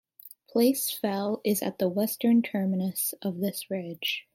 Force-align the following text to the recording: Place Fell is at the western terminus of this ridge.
Place 0.49 0.89
Fell 0.89 1.41
is 1.43 1.61
at 1.61 1.77
the 1.77 1.87
western 1.87 2.41
terminus 2.41 3.13
of 3.21 3.37
this 3.37 3.69
ridge. 3.69 4.25